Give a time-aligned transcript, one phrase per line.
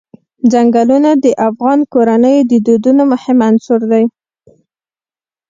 [0.51, 4.03] ځنګلونه د افغان کورنیو د دودونو مهم عنصر دی.